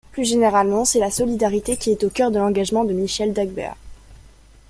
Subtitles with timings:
[0.13, 3.75] Plus généralement, c’est la solidarité qui est au cœur de l’engagement de Michel Dagbert.